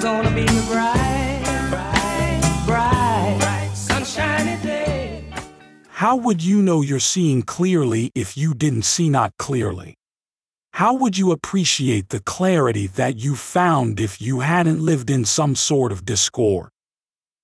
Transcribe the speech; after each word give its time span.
gonna 0.00 0.30
be 0.30 0.46
bright, 0.66 1.42
bright, 1.70 2.40
bright, 2.66 3.70
sunshiny 3.74 4.56
day. 4.62 5.24
How 5.88 6.16
would 6.16 6.42
you 6.42 6.62
know 6.62 6.82
you're 6.82 7.00
seeing 7.00 7.42
clearly 7.42 8.12
if 8.14 8.36
you 8.36 8.54
didn't 8.54 8.82
see 8.82 9.08
not 9.08 9.32
clearly? 9.38 9.94
How 10.72 10.94
would 10.94 11.18
you 11.18 11.32
appreciate 11.32 12.10
the 12.10 12.20
clarity 12.20 12.86
that 12.86 13.16
you 13.16 13.34
found 13.34 13.98
if 13.98 14.20
you 14.20 14.40
hadn't 14.40 14.80
lived 14.80 15.10
in 15.10 15.24
some 15.24 15.56
sort 15.56 15.90
of 15.90 16.04
discord? 16.04 16.70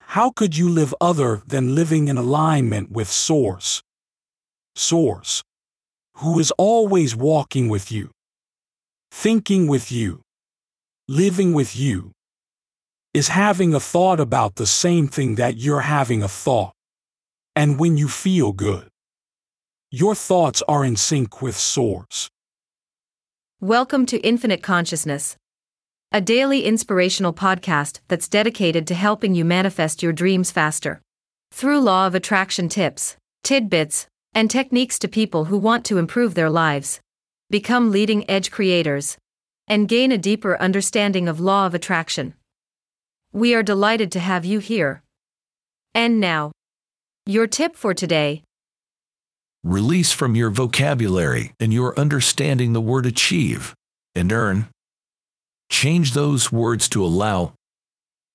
How 0.00 0.30
could 0.30 0.54
you 0.54 0.68
live 0.68 0.94
other 1.00 1.40
than 1.46 1.74
living 1.74 2.08
in 2.08 2.18
alignment 2.18 2.90
with 2.90 3.10
Source? 3.10 3.82
Source, 4.76 5.42
who 6.16 6.38
is 6.38 6.52
always 6.58 7.16
walking 7.16 7.70
with 7.70 7.90
you, 7.90 8.10
thinking 9.10 9.66
with 9.66 9.90
you, 9.90 10.20
living 11.08 11.54
with 11.54 11.74
you, 11.74 12.12
is 13.14 13.28
having 13.28 13.74
a 13.74 13.80
thought 13.80 14.18
about 14.18 14.54
the 14.54 14.66
same 14.66 15.06
thing 15.06 15.34
that 15.34 15.58
you're 15.58 15.82
having 15.82 16.22
a 16.22 16.28
thought. 16.28 16.72
And 17.54 17.78
when 17.78 17.98
you 17.98 18.08
feel 18.08 18.52
good, 18.52 18.88
your 19.90 20.14
thoughts 20.14 20.62
are 20.66 20.82
in 20.82 20.96
sync 20.96 21.42
with 21.42 21.54
Source. 21.54 22.30
Welcome 23.60 24.06
to 24.06 24.18
Infinite 24.20 24.62
Consciousness, 24.62 25.36
a 26.10 26.22
daily 26.22 26.64
inspirational 26.64 27.34
podcast 27.34 28.00
that's 28.08 28.28
dedicated 28.28 28.86
to 28.86 28.94
helping 28.94 29.34
you 29.34 29.44
manifest 29.44 30.02
your 30.02 30.14
dreams 30.14 30.50
faster. 30.50 31.02
Through 31.50 31.80
law 31.80 32.06
of 32.06 32.14
attraction 32.14 32.70
tips, 32.70 33.18
tidbits, 33.42 34.06
and 34.34 34.50
techniques 34.50 34.98
to 35.00 35.06
people 35.06 35.44
who 35.44 35.58
want 35.58 35.84
to 35.84 35.98
improve 35.98 36.34
their 36.34 36.48
lives, 36.48 36.98
become 37.50 37.90
leading 37.90 38.28
edge 38.30 38.50
creators, 38.50 39.18
and 39.68 39.86
gain 39.86 40.12
a 40.12 40.16
deeper 40.16 40.56
understanding 40.56 41.28
of 41.28 41.40
law 41.40 41.66
of 41.66 41.74
attraction. 41.74 42.32
We 43.32 43.54
are 43.54 43.62
delighted 43.62 44.12
to 44.12 44.20
have 44.20 44.44
you 44.44 44.58
here. 44.58 45.02
And 45.94 46.20
now, 46.20 46.52
your 47.26 47.46
tip 47.46 47.76
for 47.76 47.94
today 47.94 48.42
Release 49.64 50.10
from 50.10 50.34
your 50.34 50.50
vocabulary 50.50 51.52
and 51.60 51.72
your 51.72 51.96
understanding 51.96 52.72
the 52.72 52.80
word 52.80 53.06
achieve 53.06 53.76
and 54.12 54.32
earn. 54.32 54.66
Change 55.70 56.14
those 56.14 56.50
words 56.50 56.88
to 56.88 57.04
allow. 57.04 57.52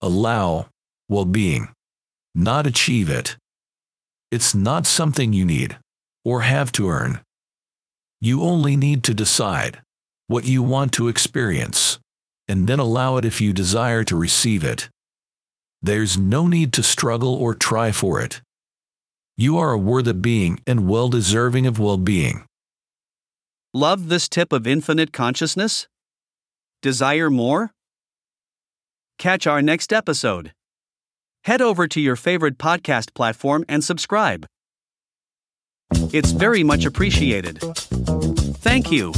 Allow 0.00 0.68
well 1.08 1.24
being, 1.24 1.68
not 2.32 2.64
achieve 2.64 3.10
it. 3.10 3.36
It's 4.30 4.54
not 4.54 4.86
something 4.86 5.32
you 5.32 5.44
need 5.44 5.76
or 6.24 6.42
have 6.42 6.70
to 6.72 6.88
earn. 6.88 7.20
You 8.20 8.42
only 8.42 8.76
need 8.76 9.02
to 9.04 9.14
decide 9.14 9.80
what 10.28 10.44
you 10.44 10.62
want 10.62 10.92
to 10.92 11.08
experience 11.08 11.98
and 12.48 12.66
then 12.66 12.78
allow 12.78 13.16
it 13.16 13.24
if 13.24 13.40
you 13.40 13.52
desire 13.52 14.04
to 14.04 14.16
receive 14.16 14.64
it. 14.64 14.88
There's 15.82 16.16
no 16.18 16.46
need 16.46 16.72
to 16.74 16.82
struggle 16.82 17.34
or 17.34 17.54
try 17.54 17.92
for 17.92 18.20
it. 18.20 18.40
You 19.36 19.58
are 19.58 19.72
a 19.72 19.78
worthy 19.78 20.14
being 20.14 20.60
and 20.66 20.88
well 20.88 21.08
deserving 21.08 21.66
of 21.66 21.78
well 21.78 21.98
being. 21.98 22.46
Love 23.74 24.08
this 24.08 24.28
tip 24.28 24.52
of 24.52 24.66
infinite 24.66 25.12
consciousness? 25.12 25.86
Desire 26.80 27.28
more? 27.28 27.72
Catch 29.18 29.46
our 29.46 29.60
next 29.60 29.92
episode. 29.92 30.52
Head 31.44 31.60
over 31.60 31.86
to 31.86 32.00
your 32.00 32.16
favorite 32.16 32.58
podcast 32.58 33.14
platform 33.14 33.64
and 33.68 33.84
subscribe. 33.84 34.46
It's 36.12 36.32
very 36.32 36.64
much 36.64 36.84
appreciated. 36.84 37.60
Thank 37.60 38.90
you. 38.90 39.12